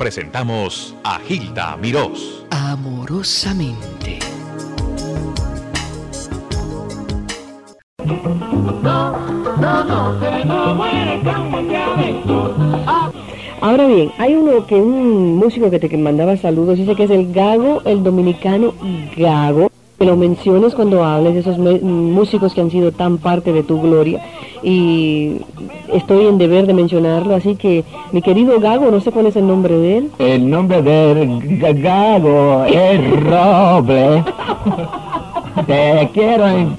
presentamos 0.00 0.96
a 1.04 1.18
Gilda 1.18 1.76
Mirós. 1.76 2.42
Amorosamente. 2.48 4.18
Ahora 13.60 13.86
bien, 13.88 14.10
hay 14.16 14.34
uno 14.36 14.64
que 14.66 14.76
un 14.76 15.36
músico 15.36 15.70
que 15.70 15.78
te 15.78 15.94
mandaba 15.98 16.38
saludos 16.38 16.78
dice 16.78 16.96
que 16.96 17.04
es 17.04 17.10
el 17.10 17.30
Gago, 17.34 17.82
el 17.84 18.02
dominicano 18.02 18.72
Gago. 19.14 19.70
Que 19.98 20.06
lo 20.06 20.16
menciones 20.16 20.74
cuando 20.74 21.04
hables 21.04 21.34
de 21.34 21.40
esos 21.40 21.58
músicos 21.58 22.54
que 22.54 22.62
han 22.62 22.70
sido 22.70 22.90
tan 22.90 23.18
parte 23.18 23.52
de 23.52 23.62
tu 23.62 23.78
gloria. 23.82 24.24
Y 24.62 25.38
estoy 25.92 26.26
en 26.26 26.36
deber 26.38 26.66
de 26.66 26.74
mencionarlo, 26.74 27.34
así 27.34 27.56
que 27.56 27.84
mi 28.12 28.20
querido 28.22 28.60
Gago, 28.60 28.90
no 28.90 29.00
sé 29.00 29.10
cuál 29.10 29.26
es 29.26 29.36
el 29.36 29.46
nombre 29.46 29.74
de 29.78 29.98
él. 29.98 30.10
El 30.18 30.50
nombre 30.50 30.82
del 30.82 31.28
g- 31.40 31.82
gago 31.82 32.64
es 32.64 33.20
Roble. 33.24 34.22
Te 35.66 36.08
quiero 36.12 36.48
en 36.48 36.76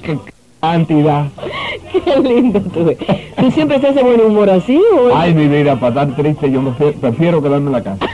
cantidad. 0.60 1.26
Qué 2.04 2.20
lindo 2.20 2.60
tú. 2.60 2.92
¿Tú 3.36 3.50
siempre 3.50 3.76
estás 3.76 3.94
de 3.94 4.02
buen 4.02 4.20
humor 4.20 4.48
así 4.50 4.80
o 4.96 5.14
Ay, 5.14 5.34
mi 5.34 5.46
vida, 5.48 5.76
para 5.78 6.02
estar 6.02 6.16
triste 6.16 6.50
yo 6.50 6.62
prefiero, 6.62 6.92
prefiero 7.00 7.42
quedarme 7.42 7.66
en 7.66 7.72
la 7.72 7.82
casa. 7.82 8.06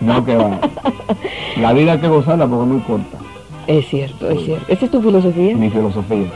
No 0.00 0.24
que 0.24 0.36
va. 0.36 0.58
La 1.60 1.72
vida 1.72 1.92
hay 1.92 1.98
que 2.00 2.08
gozarla 2.08 2.46
porque 2.46 2.62
es 2.64 2.68
muy 2.68 2.80
corta. 2.82 3.16
Es 3.66 3.88
cierto, 3.88 4.28
es 4.30 4.44
cierto. 4.44 4.64
¿Esa 4.70 4.84
es 4.84 4.90
tu 4.90 5.00
filosofía? 5.00 5.56
Mi 5.56 5.70
filosofía. 5.70 6.26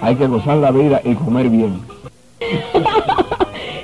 Hay 0.00 0.14
que 0.16 0.26
gozar 0.26 0.58
la 0.58 0.70
vida 0.70 1.00
y 1.04 1.14
comer 1.14 1.48
bien. 1.48 1.80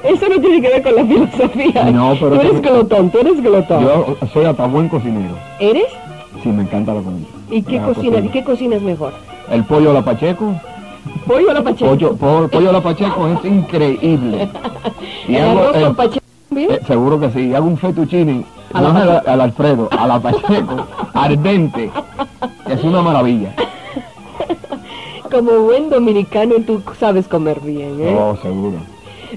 Eso 0.05 0.29
no 0.29 0.41
tiene 0.41 0.61
que 0.61 0.69
ver 0.69 0.83
con 0.83 0.97
la 0.97 1.05
filosofía. 1.05 1.84
No, 1.91 2.15
pero 2.19 2.30
Tú 2.33 2.41
eres 2.41 2.61
glotón, 2.62 3.11
tú 3.11 3.19
eres 3.19 3.43
glotón. 3.43 3.83
Yo 3.84 4.17
soy 4.33 4.45
hasta 4.45 4.67
buen 4.67 4.89
cocinero. 4.89 5.34
¿Eres? 5.61 5.87
Sí, 6.43 6.48
me 6.48 6.62
encanta 6.62 6.92
la 6.95 7.01
comida. 7.03 7.27
¿Y 7.51 7.62
qué 7.62 7.81
cocina. 7.81 8.19
¿Y 8.19 8.28
qué 8.28 8.42
cocinas 8.45 8.83
mejor? 8.83 9.12
El 9.51 9.64
pollo 9.64 9.91
a 9.91 9.95
la 9.95 10.03
Pacheco. 10.05 10.55
Pollo 11.27 11.51
a 11.51 11.55
la 11.55 11.62
pacheco. 11.62 11.91
Pollo, 11.91 12.17
po- 12.17 12.48
pollo 12.48 12.70
a 12.70 12.73
la 12.73 12.81
Pacheco 12.81 13.29
es 13.29 13.45
increíble. 13.45 14.48
Y 15.29 15.36
¿El 15.36 15.42
hago 15.45 15.61
arroz 15.61 15.77
el- 15.77 15.83
con 15.84 15.95
pacheco? 15.95 16.27
Eh, 16.56 16.81
seguro 16.86 17.20
que 17.20 17.31
sí. 17.31 17.55
Hago 17.55 17.67
un 17.67 17.79
fettuccine, 17.79 18.45
A 18.73 18.81
no 18.81 18.92
la 18.92 19.01
al, 19.19 19.23
al 19.27 19.41
Alfredo, 19.41 19.89
a 19.91 20.06
la 20.06 20.19
Pacheco, 20.20 20.86
ardente. 21.14 21.91
Es 22.69 22.83
una 22.84 23.03
maravilla. 23.03 23.55
Como 25.33 25.62
buen 25.62 25.88
dominicano 25.88 26.56
tú 26.66 26.83
sabes 27.00 27.27
comer 27.27 27.58
bien, 27.61 27.98
¿eh? 28.02 28.14
Oh, 28.20 28.36
seguro. 28.36 28.77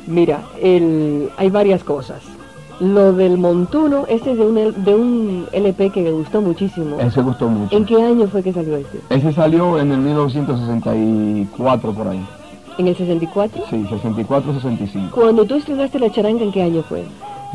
Mira, 0.07 0.41
el, 0.61 1.29
hay 1.37 1.49
varias 1.49 1.85
cosas. 1.85 2.21
Lo 2.81 3.13
del 3.13 3.37
montuno, 3.37 4.03
este 4.09 4.33
es 4.33 4.37
de 4.37 4.45
un, 4.45 4.83
de 4.83 4.93
un 4.93 5.47
LP 5.53 5.91
que 5.91 6.01
me 6.01 6.11
gustó 6.11 6.41
muchísimo. 6.41 6.99
Ese 6.99 7.21
gustó 7.21 7.47
mucho. 7.47 7.73
¿En 7.73 7.85
qué 7.85 8.03
año 8.03 8.27
fue 8.27 8.43
que 8.43 8.51
salió 8.51 8.75
ese? 8.75 8.99
Ese 9.09 9.31
salió 9.31 9.79
en 9.79 9.93
el 9.93 9.99
1964 9.99 11.93
por 11.93 12.07
ahí. 12.09 12.25
¿En 12.77 12.87
el 12.87 12.97
64? 12.97 13.63
Sí, 13.69 13.87
64-65. 13.89 15.11
Cuando 15.11 15.45
tú 15.45 15.55
estrenaste 15.55 15.97
la 15.97 16.11
charanga, 16.11 16.43
¿en 16.43 16.51
qué 16.51 16.61
año 16.61 16.83
fue? 16.83 17.05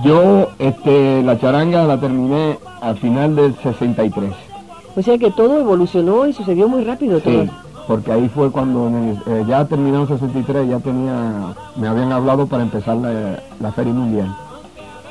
Yo, 0.02 0.48
este, 0.58 1.22
la 1.22 1.38
charanga 1.38 1.84
la 1.84 2.00
terminé 2.00 2.56
al 2.80 2.96
final 2.96 3.36
del 3.36 3.54
63. 3.56 4.32
O 4.96 5.02
sea 5.02 5.18
que 5.18 5.30
todo 5.30 5.60
evolucionó 5.60 6.26
y 6.26 6.32
sucedió 6.32 6.68
muy 6.68 6.84
rápido 6.84 7.20
todo. 7.20 7.44
Porque 7.90 8.12
ahí 8.12 8.28
fue 8.28 8.52
cuando 8.52 8.88
eh, 8.88 9.44
ya 9.48 9.64
terminó 9.64 10.02
en 10.02 10.06
63, 10.06 10.68
ya 10.68 10.78
tenía, 10.78 11.56
me 11.74 11.88
habían 11.88 12.12
hablado 12.12 12.46
para 12.46 12.62
empezar 12.62 12.96
la, 12.96 13.40
la 13.58 13.72
Feria 13.72 13.92
Mundial. 13.92 14.32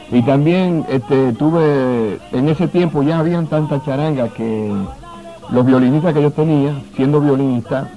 Y 0.10 0.22
también 0.22 0.86
este, 0.88 1.34
tuve, 1.34 2.22
en 2.32 2.48
ese 2.48 2.70
tiempo 2.70 3.04
ya 3.04 3.20
habían 3.20 3.48
tantas 3.48 3.84
charangas 3.84 4.32
que 4.32 4.74
los 5.52 5.66
violinistas 5.66 6.14
que 6.14 6.22
yo 6.22 6.32
tenía, 6.32 6.74
siendo 6.96 7.20
violinista, 7.20 7.90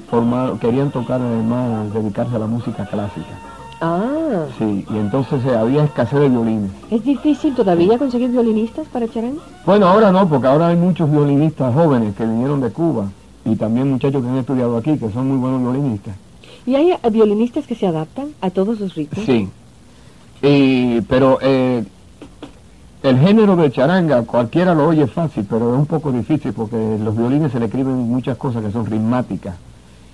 querían 0.61 0.90
tocar 0.90 1.20
además, 1.20 1.95
dedicarse 1.95 2.34
a 2.34 2.40
la 2.40 2.46
música 2.48 2.84
clásica. 2.84 3.39
Ah, 3.80 4.46
Sí, 4.58 4.84
y 4.90 4.96
entonces 4.96 5.45
eh, 5.45 5.57
había 5.57 5.84
escasez 5.84 6.18
de 6.18 6.28
violines. 6.28 6.73
¿es 6.90 7.05
difícil 7.05 7.55
todavía 7.55 7.98
conseguir 7.98 8.30
violinistas 8.30 8.89
para 8.89 9.07
charanga? 9.07 9.42
Bueno, 9.64 9.86
ahora 9.86 10.11
no, 10.11 10.28
porque 10.28 10.48
ahora 10.48 10.67
hay 10.67 10.77
muchos 10.77 11.08
violinistas 11.08 11.73
jóvenes 11.73 12.17
que 12.17 12.24
vinieron 12.24 12.61
de 12.61 12.70
Cuba 12.70 13.07
y 13.45 13.57
también 13.57 13.91
muchachos 13.91 14.23
que 14.23 14.29
han 14.29 14.39
estudiado 14.39 14.77
aquí, 14.77 14.97
que 14.97 15.11
son 15.11 15.29
muy 15.29 15.39
buenos 15.39 15.61
violinistas. 15.61 16.14
¿Y 16.67 16.75
hay 16.77 16.95
violinistas 17.11 17.67
que 17.67 17.75
se 17.75 17.86
adaptan 17.86 18.29
a 18.41 18.51
todos 18.51 18.79
los 18.79 18.95
ritmos? 18.95 19.25
Sí. 19.25 19.48
Y, 20.42 21.01
pero 21.03 21.39
eh, 21.41 21.85
el 23.02 23.19
género 23.19 23.57
de 23.57 23.70
charanga, 23.70 24.23
cualquiera 24.23 24.75
lo 24.75 24.86
oye 24.89 25.07
fácil, 25.07 25.47
pero 25.48 25.73
es 25.75 25.79
un 25.79 25.86
poco 25.86 26.13
difícil 26.13 26.52
porque 26.52 26.77
los 27.02 27.17
violines 27.17 27.52
se 27.52 27.58
le 27.58 27.67
escriben 27.67 27.97
muchas 27.97 28.36
cosas 28.36 28.64
que 28.64 28.70
son 28.70 28.86
ritmáticas. 28.86 29.57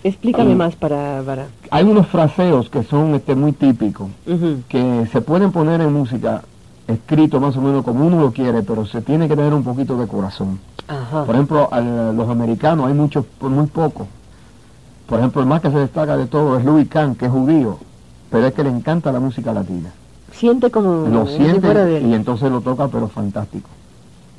Explícame 0.05 0.55
más 0.55 0.77
para... 0.77 1.23
para... 1.27 1.47
Hay 1.71 1.85
unos 1.85 2.07
fraseos 2.07 2.71
que 2.71 2.83
son 2.85 3.15
este, 3.15 3.35
muy 3.35 3.53
típicos, 3.53 4.09
que 4.69 5.09
se 5.13 5.21
pueden 5.21 5.51
poner 5.51 5.81
en 5.81 5.93
música 5.93 6.43
escrito 6.89 7.39
más 7.39 7.57
o 7.57 7.61
menos 7.61 7.85
como 7.85 8.07
uno 8.07 8.21
lo 8.21 8.33
quiere, 8.33 8.63
pero 8.63 8.87
se 8.87 9.03
tiene 9.03 9.29
que 9.29 9.37
tener 9.37 9.53
un 9.55 9.63
poquito 9.63 9.97
de 9.97 10.09
corazón. 10.09 10.59
Ajá. 10.89 11.25
Por 11.25 11.35
ejemplo, 11.35 11.69
a 11.71 11.81
los 11.81 12.29
americanos 12.29 12.87
hay 12.89 12.95
muchos, 12.95 13.27
muy 13.41 13.67
pocos. 13.67 14.07
Por 15.07 15.19
ejemplo, 15.19 15.43
el 15.43 15.49
más 15.49 15.61
que 15.61 15.71
se 15.71 15.79
destaca 15.79 16.17
de 16.17 16.27
todo 16.27 16.59
es 16.59 16.65
Louis 16.65 16.89
Kahn, 16.89 17.15
que 17.15 17.27
es 17.27 17.31
judío, 17.31 17.79
pero 18.31 18.47
es 18.47 18.55
que 18.55 18.65
le 18.65 18.71
encanta 18.71 19.13
la 19.13 19.21
música 19.21 19.53
latina. 19.53 19.93
Siente 20.33 20.71
como... 20.71 21.07
Lo 21.07 21.27
siente 21.27 21.73
de 21.73 22.01
y 22.01 22.15
entonces 22.15 22.51
lo 22.51 22.61
toca, 22.63 22.89
pero 22.89 23.09
fantástico. 23.09 23.69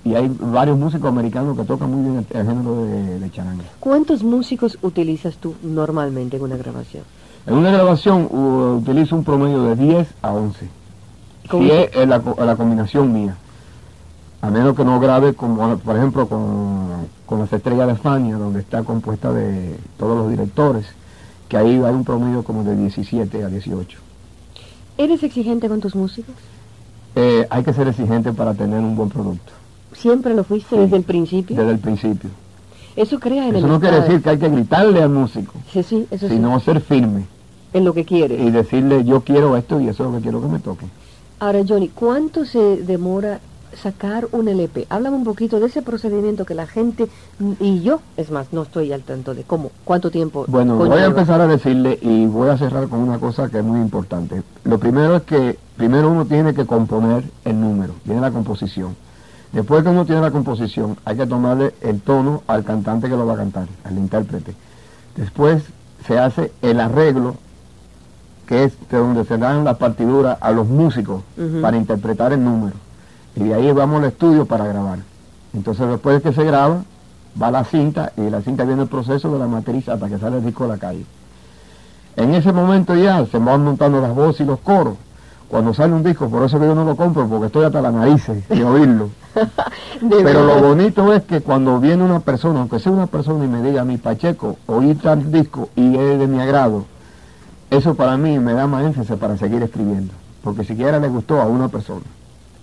Y 0.04 0.16
hay 0.16 0.32
varios 0.40 0.78
músicos 0.78 1.10
americanos 1.10 1.58
que 1.58 1.64
tocan 1.66 1.92
muy 1.92 2.02
bien 2.02 2.26
el, 2.30 2.38
el 2.38 2.48
género 2.48 2.84
de, 2.84 3.20
de 3.20 3.32
charanga. 3.32 3.64
¿Cuántos 3.80 4.24
músicos 4.24 4.78
utilizas 4.82 5.38
tú 5.38 5.56
normalmente 5.62 6.38
en 6.38 6.44
una 6.44 6.58
grabación? 6.58 7.04
En 7.46 7.56
una 7.56 7.72
grabación 7.72 8.28
uh, 8.30 8.78
utilizo 8.78 9.16
un 9.16 9.24
promedio 9.24 9.64
de 9.64 9.76
10 9.76 10.08
a 10.22 10.32
11. 10.32 10.79
¿Cómo 11.50 11.64
Si 11.64 11.72
es 11.72 12.08
la, 12.08 12.22
la 12.46 12.56
combinación 12.56 13.12
mía. 13.12 13.36
A 14.42 14.50
menos 14.50 14.76
que 14.76 14.86
no 14.86 15.00
grabe, 15.00 15.34
como 15.34 15.78
por 15.80 15.98
ejemplo 15.98 16.28
con, 16.28 17.08
con 17.26 17.40
las 17.40 17.52
estrellas 17.52 17.88
de 17.88 17.94
España, 17.94 18.38
donde 18.38 18.62
está 18.62 18.84
compuesta 18.84 19.34
de 19.34 19.76
todos 19.98 20.18
los 20.18 20.30
directores, 20.30 20.86
que 21.50 21.58
ahí 21.58 21.72
hay 21.76 21.94
un 21.94 22.06
promedio 22.06 22.44
como 22.44 22.64
de 22.64 22.76
17 22.76 23.44
a 23.44 23.48
18. 23.48 23.98
¿Eres 24.98 25.24
exigente 25.24 25.68
con 25.68 25.82
tus 25.82 25.96
músicos? 25.96 26.36
Eh, 27.16 27.46
hay 27.50 27.64
que 27.64 27.74
ser 27.74 27.88
exigente 27.90 28.32
para 28.32 28.54
tener 28.54 28.80
un 28.80 28.96
buen 28.96 29.10
producto, 29.10 29.52
¿Siempre 29.94 30.34
lo 30.36 30.44
fuiste 30.44 30.76
Sí. 30.76 30.82
desde 30.84 30.96
el 30.98 31.04
principio? 31.04 31.58
desde 31.58 31.72
el 31.72 31.80
principio. 31.80 32.30
Eso 32.96 33.20
crea 33.20 33.48
en 33.48 33.56
Eso 33.56 33.68
no 33.68 33.80
quiere 33.80 34.00
decir 34.02 34.22
que 34.22 34.30
hay 34.30 34.38
que 34.38 34.48
gritarle 34.50 35.02
al 35.02 35.10
músico, 35.10 35.54
Sí, 35.74 35.84
sí, 35.84 36.08
eso 36.12 36.28
sí. 36.30 36.36
sino 36.36 36.58
ser 36.60 36.80
firme 36.82 37.26
En 37.74 37.84
lo 37.84 37.94
que 37.94 38.06
quieres. 38.06 38.40
y 38.40 38.52
decirle 38.52 39.04
yo 39.04 39.22
quiero 39.22 39.58
esto 39.58 39.82
y 39.82 39.88
eso 39.90 40.06
es 40.06 40.12
lo 40.12 40.16
que 40.18 40.22
quiero 40.24 40.40
que 40.42 40.48
me 40.48 40.60
toque. 40.60 40.86
Ahora, 41.40 41.62
Johnny, 41.66 41.88
¿cuánto 41.88 42.44
se 42.44 42.60
demora 42.84 43.40
sacar 43.82 44.28
un 44.34 44.50
LP? 44.50 44.88
Háblame 44.90 45.16
un 45.16 45.24
poquito 45.24 45.62
de 45.62 45.68
ese 45.68 45.82
procedimiento 45.82 46.46
que 46.46 46.54
la 46.54 46.68
gente, 46.68 47.08
y 47.62 47.82
yo, 47.82 48.02
es 48.18 48.30
más, 48.30 48.52
no 48.52 48.64
estoy 48.64 48.92
al 48.92 49.04
tanto 49.04 49.34
de 49.34 49.44
cómo, 49.44 49.72
cuánto 49.86 50.12
tiempo 50.12 50.44
Bueno, 50.50 50.76
voy 50.76 51.00
a 51.00 51.06
empezar 51.06 51.40
a 51.40 51.48
decirle 51.48 51.98
y 52.02 52.26
voy 52.26 52.50
a 52.50 52.58
cerrar 52.58 52.90
con 52.90 53.00
una 53.00 53.20
cosa 53.20 53.48
que 53.48 53.60
es 53.60 53.64
muy 53.64 53.80
importante. 53.80 54.44
Lo 54.66 54.80
primero 54.80 55.16
es 55.16 55.24
que 55.24 55.58
primero 55.78 56.12
uno 56.12 56.26
tiene 56.26 56.54
que 56.54 56.66
componer 56.66 57.24
el 57.46 57.60
número, 57.60 57.94
tiene 58.04 58.20
la 58.20 58.32
composición. 58.32 58.98
Después 59.54 59.82
que 59.84 59.90
uno 59.90 60.06
tiene 60.06 60.20
la 60.20 60.32
composición, 60.32 60.98
hay 61.06 61.16
que 61.16 61.26
tomarle 61.26 61.74
el 61.80 62.02
tono 62.02 62.44
al 62.48 62.66
cantante 62.66 63.08
que 63.08 63.16
lo 63.16 63.26
va 63.26 63.36
a 63.36 63.38
cantar, 63.38 63.68
al 63.86 63.98
intérprete. 63.98 64.54
Después 65.16 65.64
se 66.06 66.20
hace 66.20 66.52
el 66.62 66.82
arreglo, 66.82 67.36
que 68.50 68.64
es 68.64 68.74
de 68.90 68.98
donde 68.98 69.26
se 69.26 69.38
dan 69.38 69.64
las 69.64 69.78
partituras 69.78 70.40
a 70.42 70.50
los 70.50 70.68
músicos 70.68 71.22
para 71.62 71.78
interpretar 71.78 72.34
el 72.34 72.44
número. 72.44 72.76
Y 73.36 73.44
de 73.44 73.54
ahí 73.54 73.72
vamos 73.72 74.00
al 74.00 74.06
estudio 74.06 74.48
para 74.48 74.66
grabar. 74.66 74.98
Entonces 75.54 75.88
después 75.88 76.16
de 76.16 76.28
que 76.28 76.36
se 76.36 76.44
graba, 76.44 76.82
va 77.40 77.52
la 77.52 77.64
cinta 77.64 78.12
y 78.18 78.22
de 78.22 78.32
la 78.32 78.42
cinta 78.42 78.64
viene 78.64 78.82
el 78.82 78.88
proceso 78.88 79.32
de 79.32 79.38
la 79.38 79.46
matriz 79.46 79.88
hasta 79.88 80.10
que 80.10 80.18
sale 80.18 80.38
el 80.38 80.46
disco 80.46 80.64
a 80.64 80.68
la 80.70 80.78
calle. 80.80 81.06
En 82.16 82.34
ese 82.34 82.52
momento 82.52 82.96
ya 82.96 83.24
se 83.28 83.38
van 83.38 83.64
montando 83.64 84.02
las 84.02 84.16
voces 84.16 84.42
y 84.42 84.46
los 84.46 84.60
coros. 84.62 84.96
Cuando 85.48 85.72
sale 85.76 85.94
un 85.94 86.04
disco, 86.04 86.28
por 86.28 86.44
eso 86.44 86.60
que 86.60 86.66
yo 86.66 86.74
no 86.74 86.86
lo 86.86 86.96
compro, 86.96 87.28
porque 87.28 87.46
estoy 87.46 87.66
hasta 87.66 87.84
las 87.84 87.94
narices 87.94 88.50
de 88.50 88.66
oírlo. 88.66 89.10
Pero 90.10 90.44
lo 90.44 90.60
bonito 90.60 91.14
es 91.14 91.22
que 91.22 91.42
cuando 91.42 91.80
viene 91.80 92.04
una 92.04 92.20
persona, 92.20 92.62
aunque 92.62 92.80
sea 92.80 92.92
una 92.92 93.06
persona 93.06 93.46
y 93.46 93.48
me 93.48 93.62
diga, 93.62 93.86
mi 93.86 93.98
Pacheco, 93.98 94.58
oí 94.66 94.96
tal 94.96 95.32
disco 95.32 95.70
y 95.76 95.96
es 95.96 96.18
de 96.18 96.26
mi 96.26 96.40
agrado, 96.40 96.86
eso 97.72 97.96
para 97.96 98.18
mí 98.18 98.40
me 98.40 98.54
da 98.54 98.68
más 98.68 98.84
énfasis 98.86 99.16
para 99.18 99.38
seguir 99.38 99.62
escribiendo. 99.64 100.14
Porque 100.44 100.64
siquiera 100.64 101.00
le 101.00 101.08
gustó 101.10 101.40
a 101.42 101.46
una 101.46 101.68
persona. 101.68 102.06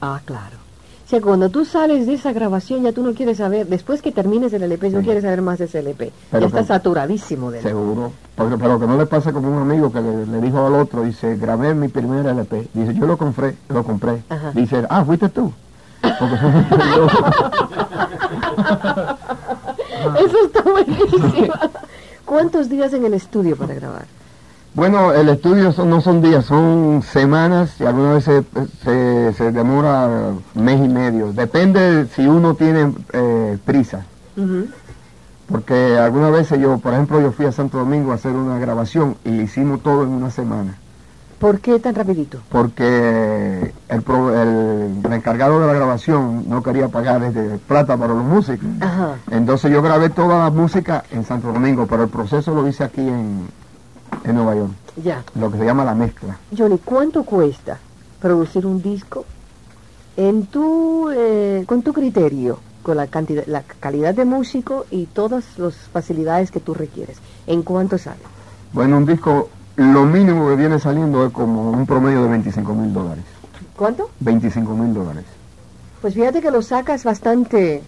Ah, 0.00 0.20
claro. 0.24 0.56
O 1.04 1.08
sea, 1.08 1.20
cuando 1.20 1.50
tú 1.50 1.64
sales 1.64 2.06
de 2.06 2.14
esa 2.14 2.32
grabación 2.32 2.82
ya 2.82 2.90
tú 2.92 3.04
no 3.04 3.14
quieres 3.14 3.36
saber, 3.38 3.68
después 3.68 4.02
que 4.02 4.10
termines 4.10 4.52
el 4.52 4.64
LP, 4.64 4.90
no 4.90 5.02
quieres 5.02 5.22
saber 5.22 5.40
más 5.40 5.58
de 5.60 5.66
ese 5.66 5.78
LP. 5.78 6.10
Pero 6.32 6.40
ya 6.40 6.46
está 6.48 6.60
que- 6.62 6.66
saturadísimo 6.66 7.52
de 7.52 7.58
él. 7.58 7.62
Seguro. 7.64 8.12
Pero, 8.34 8.58
pero 8.58 8.80
que 8.80 8.86
no 8.88 8.96
le 8.98 9.06
pasa 9.06 9.32
como 9.32 9.48
un 9.48 9.58
amigo 9.58 9.92
que 9.92 10.00
le, 10.00 10.26
le 10.26 10.40
dijo 10.40 10.66
al 10.66 10.74
otro, 10.74 11.02
dice, 11.04 11.36
grabé 11.36 11.74
mi 11.74 11.86
primer 11.86 12.26
LP. 12.26 12.68
Dice, 12.74 12.94
yo 12.94 13.06
lo 13.06 13.16
compré, 13.16 13.54
lo 13.68 13.84
compré. 13.84 14.24
Ajá. 14.28 14.50
Dice, 14.52 14.84
ah, 14.90 15.04
fuiste 15.04 15.28
tú. 15.28 15.52
Eso 20.24 20.36
está 20.44 20.62
buenísimo. 20.62 21.52
¿Cuántos 22.24 22.68
días 22.68 22.92
en 22.92 23.04
el 23.04 23.14
estudio 23.14 23.56
para 23.56 23.74
grabar? 23.74 24.06
Bueno, 24.76 25.12
el 25.12 25.28
estudio 25.30 25.72
son- 25.72 25.88
no 25.88 26.00
son 26.02 26.20
días, 26.20 26.44
son 26.44 27.02
semanas 27.02 27.74
y 27.80 27.84
algunas 27.84 28.16
veces 28.26 28.44
se, 28.84 29.32
se 29.32 29.50
demora 29.50 30.32
mes 30.54 30.78
y 30.84 30.88
medio. 30.88 31.32
Depende 31.32 32.06
si 32.14 32.26
uno 32.26 32.54
tiene 32.54 32.92
eh, 33.12 33.56
prisa. 33.64 34.04
Porque 35.50 35.96
algunas 35.98 36.30
veces 36.30 36.60
yo, 36.60 36.76
por 36.78 36.92
ejemplo, 36.92 37.20
yo 37.22 37.32
fui 37.32 37.46
a 37.46 37.52
Santo 37.52 37.78
Domingo 37.78 38.12
a 38.12 38.16
hacer 38.16 38.32
una 38.32 38.58
grabación 38.58 39.16
y 39.24 39.30
hicimos 39.40 39.82
todo 39.82 40.02
en 40.02 40.10
una 40.10 40.30
semana. 40.30 40.74
¿Por 41.38 41.60
qué 41.60 41.78
tan 41.80 41.94
rapidito? 41.94 42.38
Porque 42.50 43.72
el, 43.88 44.02
pro- 44.02 44.34
el- 44.42 45.00
el 45.04 45.12
encargado 45.12 45.58
de 45.60 45.66
la 45.68 45.72
grabación 45.72 46.44
no 46.48 46.62
quería 46.62 46.88
pagar 46.88 47.22
este, 47.22 47.58
plata 47.66 47.96
para 47.96 48.12
los 48.14 48.24
músicos. 48.24 48.68
Ajá. 48.80 49.14
Entonces 49.30 49.70
yo 49.72 49.80
grabé 49.82 50.10
toda 50.10 50.38
la 50.44 50.50
música 50.50 51.04
en 51.10 51.24
Santo 51.24 51.50
Domingo, 51.52 51.86
pero 51.86 52.02
el 52.04 52.08
proceso 52.10 52.54
lo 52.54 52.66
hice 52.68 52.84
aquí 52.84 53.02
en, 53.02 53.46
en 54.26 54.34
Nueva 54.36 54.54
York, 54.54 54.72
Ya. 55.02 55.22
lo 55.38 55.50
que 55.50 55.58
se 55.58 55.64
llama 55.64 55.84
la 55.84 55.94
mezcla. 55.94 56.36
Johnny, 56.56 56.78
¿cuánto 56.84 57.22
cuesta 57.24 57.78
producir 58.20 58.66
un 58.66 58.82
disco 58.82 59.24
en 60.16 60.46
tu, 60.46 61.10
eh, 61.10 61.64
con 61.66 61.82
tu 61.82 61.92
criterio, 61.92 62.58
con 62.82 62.96
la 62.96 63.06
cantidad, 63.06 63.44
la 63.46 63.62
calidad 63.80 64.14
de 64.14 64.24
músico 64.24 64.86
y 64.90 65.06
todas 65.06 65.58
las 65.58 65.74
facilidades 65.92 66.50
que 66.50 66.60
tú 66.60 66.74
requieres? 66.74 67.18
¿En 67.46 67.62
cuánto 67.62 67.98
sale? 67.98 68.20
Bueno, 68.72 68.98
un 68.98 69.06
disco, 69.06 69.48
lo 69.76 70.04
mínimo 70.04 70.48
que 70.48 70.56
viene 70.56 70.78
saliendo 70.78 71.24
es 71.26 71.32
como 71.32 71.70
un 71.70 71.86
promedio 71.86 72.22
de 72.24 72.28
25 72.30 72.74
mil 72.74 72.92
dólares. 72.92 73.24
¿Cuánto? 73.76 74.10
25 74.20 74.74
mil 74.74 74.92
dólares. 74.94 75.24
Pues 76.00 76.14
fíjate 76.14 76.40
que 76.40 76.50
lo 76.50 76.62
sacas 76.62 77.04
bastante, 77.04 77.82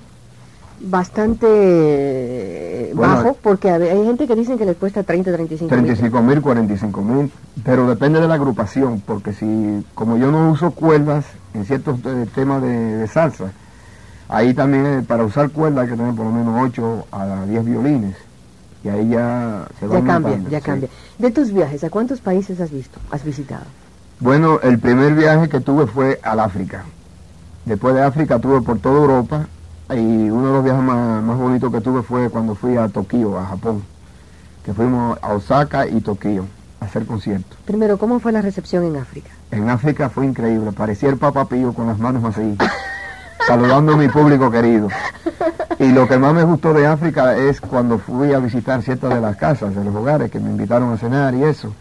bastante 0.80 1.46
eh, 1.48 2.92
Bueno, 2.94 3.14
bajo, 3.14 3.36
porque 3.42 3.70
hay 3.70 4.04
gente 4.04 4.26
que 4.26 4.34
dicen 4.34 4.58
que 4.58 4.64
les 4.64 4.76
cuesta 4.76 5.02
30, 5.02 5.32
35 5.32 5.74
mil. 5.74 5.84
35 5.84 6.22
mil, 6.22 6.40
45 6.42 7.02
mil, 7.02 7.32
pero 7.64 7.88
depende 7.88 8.20
de 8.20 8.28
la 8.28 8.34
agrupación, 8.34 9.02
porque 9.04 9.32
si, 9.32 9.84
como 9.94 10.16
yo 10.16 10.30
no 10.30 10.50
uso 10.50 10.70
cuerdas 10.70 11.24
en 11.54 11.64
ciertos 11.64 11.98
eh, 12.04 12.26
temas 12.34 12.62
de, 12.62 12.68
de 12.68 13.06
salsa, 13.08 13.52
ahí 14.28 14.54
también 14.54 14.86
eh, 14.86 15.04
para 15.06 15.24
usar 15.24 15.50
cuerdas 15.50 15.84
hay 15.84 15.90
que 15.90 15.96
tener 15.96 16.14
por 16.14 16.26
lo 16.26 16.32
menos 16.32 16.54
8 16.62 17.06
a 17.12 17.44
10 17.46 17.64
violines, 17.64 18.16
y 18.84 18.88
ahí 18.88 19.08
ya 19.08 19.66
se 19.80 19.86
va 19.86 19.98
Ya 20.00 20.04
cambia, 20.06 20.38
ya 20.50 20.58
sí. 20.58 20.64
cambia. 20.64 20.88
De 21.18 21.30
tus 21.30 21.52
viajes, 21.52 21.82
¿a 21.84 21.90
cuántos 21.90 22.20
países 22.20 22.60
has 22.60 22.70
visto, 22.70 22.98
has 23.10 23.24
visitado? 23.24 23.64
Bueno, 24.20 24.60
el 24.62 24.78
primer 24.78 25.14
viaje 25.14 25.48
que 25.48 25.60
tuve 25.60 25.86
fue 25.86 26.18
al 26.22 26.40
África. 26.40 26.84
Después 27.64 27.94
de 27.94 28.02
África 28.02 28.38
tuve 28.38 28.62
por 28.62 28.78
toda 28.78 28.98
Europa 29.00 29.46
y 29.94 30.30
uno 30.30 30.48
de 30.48 30.52
los 30.52 30.64
viajes 30.64 30.82
más, 30.82 31.22
más 31.22 31.36
bonitos 31.38 31.72
que 31.72 31.80
tuve 31.80 32.02
fue 32.02 32.28
cuando 32.28 32.54
fui 32.54 32.76
a 32.76 32.88
Tokio, 32.88 33.38
a 33.38 33.46
Japón, 33.46 33.82
que 34.64 34.74
fuimos 34.74 35.18
a 35.22 35.32
Osaka 35.32 35.86
y 35.86 36.00
Tokio 36.00 36.44
a 36.80 36.84
hacer 36.84 37.06
conciertos. 37.06 37.58
Primero, 37.64 37.98
¿cómo 37.98 38.20
fue 38.20 38.32
la 38.32 38.42
recepción 38.42 38.84
en 38.84 38.96
África? 38.96 39.30
En 39.50 39.70
África 39.70 40.10
fue 40.10 40.26
increíble, 40.26 40.72
parecía 40.72 41.08
el 41.08 41.16
Papa 41.16 41.46
Pío 41.46 41.72
con 41.72 41.86
las 41.86 41.98
manos 41.98 42.22
así, 42.24 42.56
saludando 43.46 43.94
a 43.94 43.96
mi 43.96 44.08
público 44.08 44.50
querido. 44.50 44.88
Y 45.78 45.88
lo 45.92 46.06
que 46.06 46.18
más 46.18 46.34
me 46.34 46.42
gustó 46.42 46.74
de 46.74 46.86
África 46.86 47.36
es 47.36 47.60
cuando 47.60 47.98
fui 47.98 48.32
a 48.32 48.40
visitar 48.40 48.82
ciertas 48.82 49.14
de 49.14 49.20
las 49.20 49.36
casas, 49.36 49.74
de 49.74 49.84
los 49.84 49.94
hogares 49.94 50.30
que 50.30 50.40
me 50.40 50.50
invitaron 50.50 50.92
a 50.92 50.98
cenar 50.98 51.34
y 51.34 51.44
eso, 51.44 51.72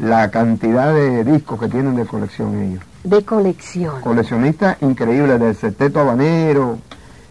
la 0.00 0.30
cantidad 0.30 0.92
de 0.92 1.24
discos 1.24 1.60
que 1.60 1.68
tienen 1.68 1.94
de 1.96 2.04
colección 2.04 2.60
ellos. 2.60 2.82
De 3.04 3.24
colección. 3.24 4.00
Coleccionistas 4.00 4.76
increíbles 4.82 5.38
del 5.38 5.54
sexteto 5.54 6.00
habanero 6.00 6.78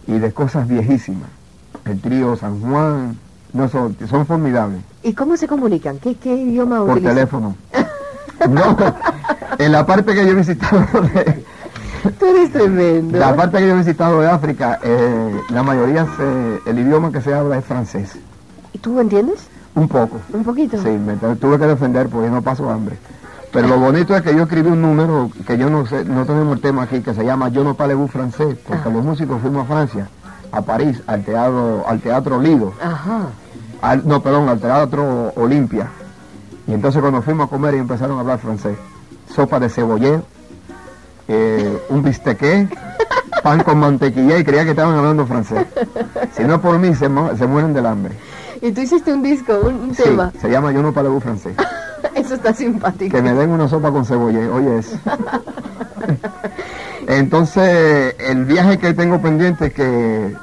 y 0.08 0.20
de 0.20 0.32
cosas 0.32 0.68
viejísimas. 0.68 1.30
El 1.86 2.00
trío 2.00 2.36
San 2.36 2.60
Juan, 2.62 3.18
no 3.54 3.68
son, 3.70 3.96
son 4.10 4.26
formidables. 4.26 4.82
¿Y 5.04 5.14
cómo 5.14 5.36
se 5.38 5.48
comunican? 5.48 5.98
¿Qué, 6.00 6.16
qué 6.16 6.34
idioma 6.36 6.80
Por 6.80 6.92
utilizan? 6.92 7.16
teléfono. 7.16 7.56
No, 8.50 8.76
en 9.58 9.72
la 9.72 9.86
parte 9.86 10.14
que 10.14 10.26
yo 10.26 10.32
he 10.32 10.36
visitado 10.36 10.80
de, 11.14 11.46
Tú 12.20 12.26
eres 12.26 12.52
tremendo. 12.52 13.18
la 13.18 13.34
parte 13.38 13.60
que 13.60 13.68
yo 13.68 13.74
he 13.74 13.78
visitado 13.78 14.20
de 14.20 14.28
África, 14.28 14.80
eh, 14.84 15.40
la 15.50 15.64
mayoría 15.64 16.06
se- 16.18 16.70
el 16.70 16.80
idioma 16.80 17.10
que 17.12 17.22
se 17.22 17.34
habla 17.34 17.58
es 17.60 17.64
francés. 17.64 18.18
¿Y 18.74 18.80
tú 18.80 19.00
entiendes? 19.00 19.48
Un 19.76 19.88
poco. 19.88 20.20
Un 20.34 20.44
poquito. 20.44 20.82
Sí, 20.84 20.90
me 20.90 21.16
tu- 21.16 21.36
tuve 21.38 21.58
que 21.58 21.68
defender 21.68 22.10
porque 22.10 22.30
no 22.30 22.42
paso 22.42 22.70
hambre. 22.70 22.98
Pero 23.54 23.68
lo 23.68 23.80
bonito 23.80 24.16
es 24.16 24.24
que 24.24 24.36
yo 24.36 24.44
escribí 24.44 24.70
un 24.70 24.82
número 24.82 25.30
que 25.46 25.58
yo 25.60 25.70
no 25.70 25.86
sé, 25.86 26.04
no 26.06 26.26
tenemos 26.26 26.56
el 26.56 26.62
tema 26.62 26.84
aquí, 26.84 27.02
que 27.02 27.14
se 27.14 27.24
llama 27.24 27.50
Yo 27.50 27.64
no 27.64 27.76
parle 27.76 27.96
francés, 28.08 28.58
porque 28.68 28.90
los 28.90 29.04
músicos 29.06 29.40
fuimos 29.42 29.66
a 29.66 29.68
Francia, 29.68 30.08
a 30.52 30.62
París, 30.64 31.02
al 31.06 31.24
teatro, 31.24 31.86
al 31.88 32.00
teatro 32.00 32.42
Lido, 32.42 32.74
Ajá. 32.84 33.28
al- 33.82 34.08
no, 34.08 34.22
perdón, 34.24 34.50
al 34.50 34.60
teatro 34.60 35.32
Olimpia. 35.36 35.88
Y 36.66 36.74
entonces 36.74 37.00
cuando 37.00 37.22
fuimos 37.22 37.46
a 37.46 37.50
comer 37.50 37.76
y 37.76 37.78
empezaron 37.78 38.18
a 38.18 38.22
hablar 38.22 38.40
francés, 38.40 38.76
sopa 39.34 39.60
de 39.60 39.70
cebollé, 39.70 40.20
eh, 41.28 41.80
un 41.90 42.02
bistequé, 42.02 42.68
pan 43.44 43.62
con 43.62 43.78
mantequilla 43.78 44.38
y 44.40 44.44
creía 44.44 44.64
que 44.64 44.72
estaban 44.72 44.98
hablando 44.98 45.28
francés. 45.28 45.64
Si 46.36 46.44
no 46.44 46.60
por 46.60 46.80
mí, 46.80 46.96
se, 46.96 47.08
mu- 47.08 47.36
se 47.38 47.46
mueren 47.46 47.72
del 47.74 47.86
hambre. 47.86 48.16
Y 48.64 48.72
tú 48.72 48.82
hiciste 48.82 49.14
un 49.14 49.22
disco, 49.22 49.60
un, 49.64 49.76
un 49.76 49.94
Sí, 49.96 50.02
tema. 50.04 50.32
se 50.42 50.50
llama 50.50 50.72
Yo 50.72 50.82
no 50.82 50.92
parle 50.92 51.20
francés. 51.22 51.54
Eso 52.15 52.36
está 52.36 52.54
simpático. 52.54 53.15
Que 53.15 53.21
me 53.21 53.33
den 53.33 53.50
una 53.50 53.68
sopa 53.68 53.92
con 53.92 54.06
cebolla, 54.06 54.39
oye 54.51 54.80
eso. 54.80 54.98
Entonces, 57.07 58.15
el 58.19 58.45
viaje 58.45 58.77
que 58.77 58.94
tengo 58.94 59.21
pendiente 59.21 59.71
que 59.71 60.36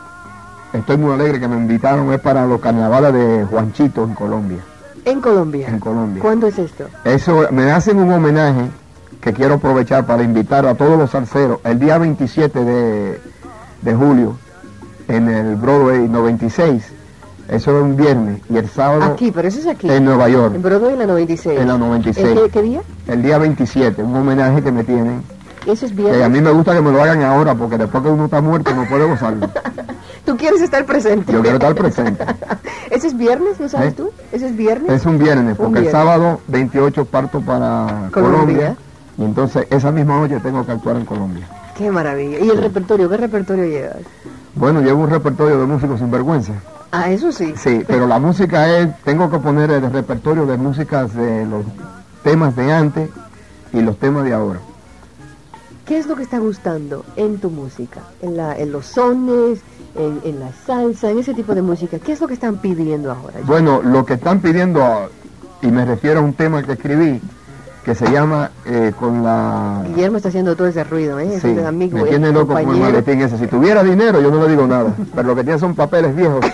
estoy 0.72 0.96
muy 0.96 1.12
alegre 1.12 1.40
que 1.40 1.48
me 1.48 1.56
invitaron 1.56 2.12
es 2.12 2.20
para 2.20 2.46
los 2.46 2.60
carnavales 2.60 3.12
de 3.14 3.44
Juanchito 3.44 4.04
en 4.04 4.14
Colombia. 4.14 4.58
En 5.04 5.20
Colombia. 5.20 5.68
En 5.68 5.80
Colombia. 5.80 6.22
¿Cuándo 6.22 6.46
es 6.46 6.58
esto? 6.58 6.86
Eso 7.04 7.46
me 7.50 7.70
hacen 7.70 7.98
un 7.98 8.12
homenaje 8.12 8.66
que 9.20 9.32
quiero 9.32 9.54
aprovechar 9.54 10.06
para 10.06 10.22
invitar 10.22 10.66
a 10.66 10.74
todos 10.74 10.98
los 10.98 11.10
salseros 11.10 11.60
el 11.64 11.78
día 11.78 11.98
27 11.98 12.64
de, 12.64 13.20
de 13.82 13.94
julio 13.94 14.36
en 15.08 15.28
el 15.28 15.56
Broadway 15.56 16.08
96. 16.08 16.99
Eso 17.50 17.76
es 17.76 17.82
un 17.82 17.96
viernes 17.96 18.40
y 18.48 18.56
el 18.58 18.68
sábado 18.68 19.02
Aquí, 19.12 19.32
pero 19.32 19.48
eso 19.48 19.58
es 19.58 19.66
aquí. 19.66 19.90
en 19.90 20.04
Nueva 20.04 20.28
York. 20.28 20.54
En 20.54 20.62
Broadway, 20.62 20.92
en 20.92 20.98
la 21.00 21.06
96. 21.06 21.58
En 21.60 21.66
la 21.68 21.76
96. 21.78 22.26
¿En 22.28 22.34
qué, 22.36 22.48
qué 22.50 22.62
día? 22.62 22.80
El 23.08 23.22
día 23.22 23.38
27, 23.38 24.02
un 24.02 24.14
homenaje 24.14 24.62
que 24.62 24.70
me 24.70 24.84
tienen. 24.84 25.22
Eso 25.66 25.86
es 25.86 25.92
Que 25.92 26.00
a 26.02 26.04
viernes. 26.12 26.30
mí 26.30 26.40
me 26.40 26.50
gusta 26.52 26.74
que 26.74 26.80
me 26.80 26.92
lo 26.92 27.02
hagan 27.02 27.22
ahora 27.22 27.54
porque 27.54 27.76
después 27.76 28.02
que 28.04 28.08
uno 28.08 28.26
está 28.26 28.40
muerto 28.40 28.72
no 28.74 28.84
puede 28.88 29.04
gozarlo. 29.06 29.48
Tú 30.24 30.36
quieres 30.36 30.60
estar 30.62 30.84
presente. 30.86 31.32
Yo 31.32 31.40
quiero 31.42 31.56
estar 31.56 31.74
presente. 31.74 32.24
¿Eso 32.90 33.06
es 33.08 33.16
viernes, 33.16 33.58
no 33.58 33.68
sabes 33.68 33.92
¿Eh? 33.92 33.96
tú? 33.96 34.10
¿Eso 34.30 34.46
es 34.46 34.56
viernes? 34.56 34.90
Es 34.92 35.04
un 35.06 35.18
viernes, 35.18 35.58
Un 35.58 35.64
porque 35.66 35.78
el 35.80 35.84
viernes. 35.86 35.92
sábado 35.92 36.40
28 36.48 37.04
parto 37.06 37.40
para 37.40 38.08
Colombia. 38.12 38.12
Colombia. 38.12 38.76
y 39.18 39.24
entonces 39.24 39.66
esa 39.70 39.90
misma 39.90 40.20
noche 40.20 40.38
tengo 40.40 40.64
que 40.64 40.72
actuar 40.72 40.96
en 40.96 41.04
Colombia. 41.04 41.46
Qué 41.76 41.90
maravilla. 41.90 42.38
¿Y 42.38 42.48
el 42.48 42.58
repertorio? 42.62 43.08
¿Qué 43.08 43.16
repertorio 43.16 43.64
llevas? 43.64 43.96
Bueno, 44.54 44.80
llevo 44.82 45.02
un 45.02 45.10
repertorio 45.10 45.58
de 45.58 45.66
músicos 45.66 45.98
sin 45.98 46.10
vergüenza. 46.10 46.52
Ah, 46.92 47.10
eso 47.10 47.30
sí. 47.30 47.54
Sí, 47.56 47.82
pero 47.86 48.06
la 48.06 48.18
música 48.18 48.68
es, 48.78 48.88
tengo 49.04 49.30
que 49.30 49.38
poner 49.38 49.70
el 49.70 49.90
repertorio 49.92 50.44
de 50.46 50.56
músicas 50.56 51.14
de 51.14 51.46
los 51.46 51.64
temas 52.24 52.56
de 52.56 52.72
antes 52.72 53.10
y 53.72 53.80
los 53.80 53.96
temas 53.96 54.24
de 54.24 54.32
ahora. 54.32 54.58
¿Qué 55.86 55.98
es 55.98 56.06
lo 56.06 56.16
que 56.16 56.22
está 56.22 56.38
gustando 56.38 57.04
en 57.16 57.38
tu 57.38 57.50
música? 57.50 58.00
En, 58.22 58.36
la, 58.36 58.56
en 58.58 58.72
los 58.72 58.86
sones, 58.86 59.60
en, 59.96 60.20
en 60.24 60.40
la 60.40 60.50
salsa, 60.66 61.10
en 61.10 61.18
ese 61.18 61.34
tipo 61.34 61.54
de 61.54 61.62
música. 61.62 61.98
¿Qué 61.98 62.12
es 62.12 62.20
lo 62.20 62.28
que 62.28 62.34
están 62.34 62.56
pidiendo 62.56 63.10
ahora? 63.10 63.34
Bueno, 63.44 63.82
lo 63.82 64.04
que 64.04 64.14
están 64.14 64.40
pidiendo, 64.40 65.10
y 65.62 65.68
me 65.68 65.84
refiero 65.84 66.20
a 66.20 66.22
un 66.22 66.34
tema 66.34 66.62
que 66.62 66.72
escribí, 66.72 67.20
que 67.84 67.94
se 67.94 68.10
llama 68.10 68.50
eh, 68.66 68.92
con 68.98 69.22
la... 69.22 69.82
Guillermo 69.86 70.18
está 70.18 70.28
haciendo 70.28 70.54
todo 70.54 70.68
ese 70.68 70.84
ruido, 70.84 71.18
¿eh? 71.18 71.38
Sí, 71.40 71.58
amigo, 71.58 71.98
me 71.98 72.04
tiene 72.04 72.30
loco 72.30 72.52
con 72.52 72.58
el 72.68 72.80
maletín 72.80 73.22
ese. 73.22 73.38
Si 73.38 73.46
tuviera 73.46 73.82
dinero 73.82 74.20
yo 74.20 74.30
no 74.30 74.42
le 74.42 74.50
digo 74.50 74.66
nada, 74.66 74.94
pero 75.14 75.28
lo 75.28 75.34
que 75.34 75.44
tiene 75.44 75.58
son 75.58 75.74
papeles 75.74 76.14
viejos 76.14 76.44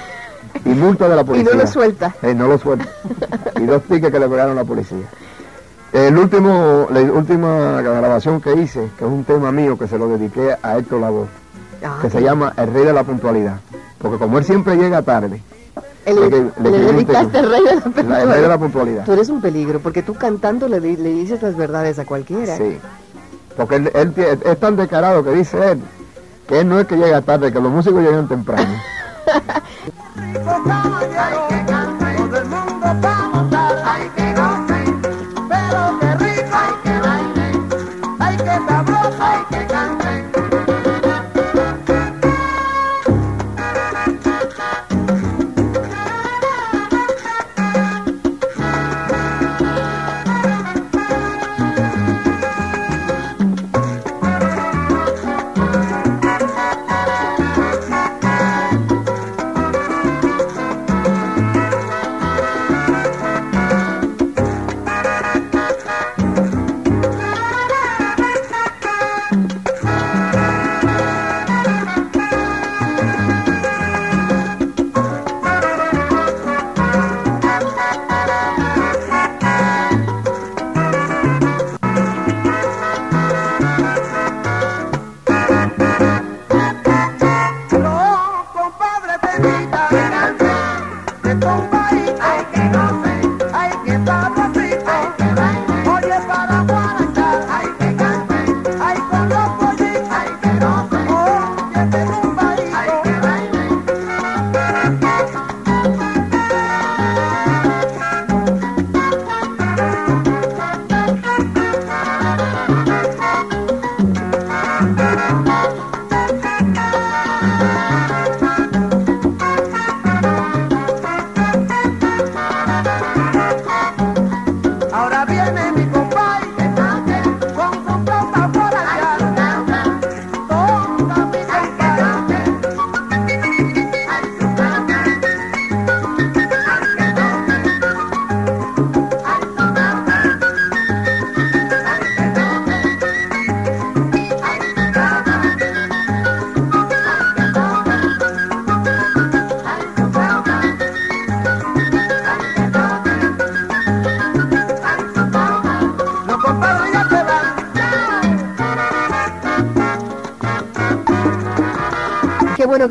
y 0.65 0.69
multa 0.71 1.09
de 1.09 1.17
la 1.17 1.23
Y 1.23 1.25
policía. 1.25 1.51
no 1.55 1.61
lo 1.61 1.67
suelta. 1.67 2.15
Eh, 2.23 2.35
no 2.35 2.49
lo 2.49 2.59
suelta. 2.59 2.87
y 3.61 3.65
dos 3.65 3.83
tickets 3.83 4.13
que 4.13 4.19
le 4.21 4.29
pegaron 4.29 4.53
a 4.53 4.63
la 4.63 4.65
policía. 4.65 5.05
El 5.93 6.17
último, 6.19 6.87
la 6.91 7.01
última 7.01 7.81
grabación 7.81 8.41
que 8.41 8.55
hice, 8.55 8.91
que 8.99 9.05
es 9.05 9.11
un 9.11 9.25
tema 9.25 9.51
mío 9.53 9.79
que 9.79 9.87
se 9.89 9.97
lo 9.99 10.09
dediqué 10.09 10.57
a 10.63 10.77
Héctor 10.79 11.01
Lavoe, 11.01 11.27
Ah, 11.85 11.99
que 12.03 12.11
se 12.11 12.21
llama 12.23 12.53
El 12.57 12.73
Rey 12.73 12.85
de 12.85 12.93
la 12.93 13.05
Puntualidad. 13.05 13.61
Porque 13.99 14.19
como 14.19 14.39
él 14.39 14.45
siempre 14.45 14.77
llega 14.77 15.03
tarde, 15.03 15.41
Le, 16.07 16.15
le- 16.15 16.51
le 16.63 16.71
dedicaste 16.71 17.31
tema. 17.33 17.39
al 17.39 17.51
rey 17.51 17.63
de 17.65 18.03
la 18.03 18.09
la- 18.09 18.23
el. 18.23 18.29
Rey 18.31 18.43
de 18.43 18.49
la 18.49 18.59
Puntualidad. 18.59 19.05
Tú 19.05 19.13
eres 19.13 19.29
un 19.29 19.41
peligro, 19.41 19.79
porque 19.81 20.03
tú 20.03 20.15
cantando 20.15 20.69
le, 20.69 20.81
le 20.81 20.97
dices 21.11 21.41
las 21.43 21.57
verdades 21.57 21.99
a 21.99 22.05
cualquiera. 22.05 22.57
Sí. 22.57 22.79
Porque 23.57 23.77
él, 23.77 23.91
él 23.95 24.13
es 24.45 24.59
tan 24.61 24.77
descarado 24.77 25.23
que 25.25 25.31
dice 25.33 25.73
él 25.73 25.81
que 26.47 26.61
él 26.61 26.69
no 26.69 26.79
es 26.79 26.87
que 26.87 26.97
llega 26.97 27.21
tarde, 27.23 27.53
que 27.53 27.61
los 27.61 27.73
músicos 27.73 28.03
llegan 28.03 28.29
temprano. 28.29 28.69
Hay 30.35 31.49
que 31.49 31.56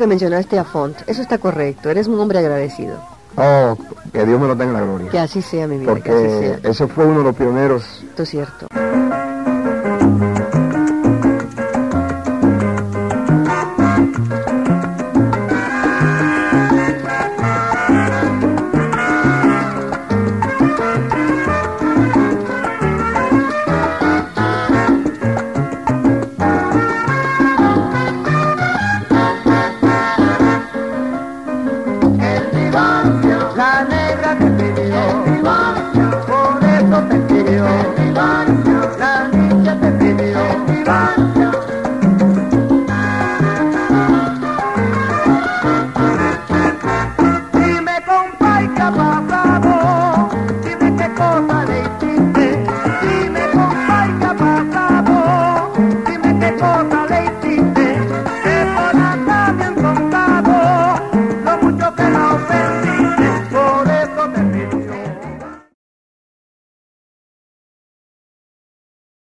que 0.06 0.10
mencionaste 0.10 0.56
a 0.58 0.64
Font. 0.64 0.96
Eso 1.08 1.20
está 1.20 1.38
correcto. 1.38 1.90
Eres 1.90 2.06
un 2.06 2.18
hombre 2.20 2.38
agradecido. 2.38 2.96
Oh, 3.36 3.76
que 4.12 4.24
Dios 4.24 4.40
me 4.40 4.46
lo 4.46 4.56
tenga 4.56 4.70
en 4.70 4.72
la 4.74 4.80
gloria. 4.82 5.10
Que 5.10 5.18
así 5.18 5.42
sea, 5.42 5.66
mi 5.66 5.78
vida. 5.78 5.94
que 5.96 6.00
así 6.00 6.08
Porque 6.10 6.58
sea. 6.62 6.70
ese 6.70 6.86
fue 6.86 7.04
uno 7.04 7.18
de 7.18 7.24
los 7.24 7.36
pioneros 7.36 7.84
Esto 8.08 8.22
es 8.22 8.28
cierto. 8.30 8.66